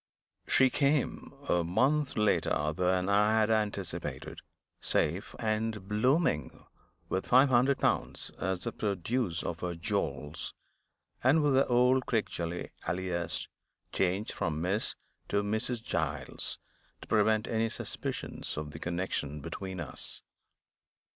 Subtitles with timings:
[0.47, 4.39] She came, a month later than I had anticipated;
[4.79, 6.65] safe and blooming,
[7.07, 10.55] with five hundred pounds as the produce of her jewels,
[11.23, 13.47] and with the old Crickgelly alias
[13.91, 14.95] (changed from Miss
[15.29, 15.83] to Mrs.
[15.83, 16.57] Giles),
[17.01, 20.23] to prevent any suspicions of the connection between us.